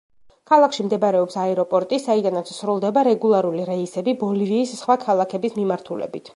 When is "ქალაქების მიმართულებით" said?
5.09-6.29